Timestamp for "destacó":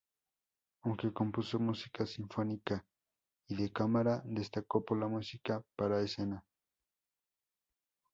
4.25-4.83